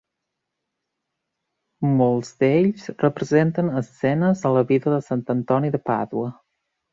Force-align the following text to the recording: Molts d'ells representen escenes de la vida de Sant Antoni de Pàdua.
Molts 1.99 2.31
d'ells 2.43 2.89
representen 3.03 3.69
escenes 3.83 4.43
de 4.47 4.53
la 4.57 4.65
vida 4.73 4.95
de 4.95 5.01
Sant 5.11 5.23
Antoni 5.39 5.73
de 5.77 5.83
Pàdua. 5.93 6.33